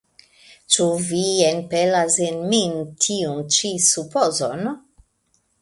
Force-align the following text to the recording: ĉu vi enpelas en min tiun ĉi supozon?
ĉu 0.75 0.87
vi 1.09 1.19
enpelas 1.49 2.17
en 2.29 2.41
min 2.55 2.75
tiun 3.07 3.47
ĉi 3.59 3.73
supozon? 3.93 4.69